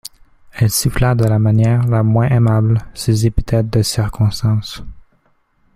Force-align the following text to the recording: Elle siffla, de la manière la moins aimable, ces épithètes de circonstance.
Elle 0.53 0.71
siffla, 0.71 1.13
de 1.13 1.25
la 1.25 1.37
manière 1.37 1.85
la 1.85 2.01
moins 2.01 2.27
aimable, 2.27 2.79
ces 2.95 3.27
épithètes 3.27 3.69
de 3.69 3.83
circonstance. 3.83 4.81